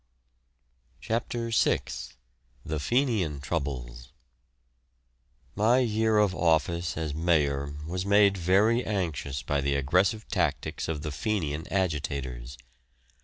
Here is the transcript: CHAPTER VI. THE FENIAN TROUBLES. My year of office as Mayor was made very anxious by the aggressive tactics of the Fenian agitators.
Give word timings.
CHAPTER 0.99 1.51
VI. 1.51 1.81
THE 2.65 2.79
FENIAN 2.79 3.39
TROUBLES. 3.39 4.09
My 5.55 5.77
year 5.77 6.17
of 6.17 6.33
office 6.33 6.97
as 6.97 7.13
Mayor 7.13 7.75
was 7.87 8.03
made 8.03 8.35
very 8.35 8.83
anxious 8.83 9.43
by 9.43 9.61
the 9.61 9.75
aggressive 9.75 10.27
tactics 10.29 10.87
of 10.87 11.03
the 11.03 11.11
Fenian 11.11 11.67
agitators. 11.71 12.57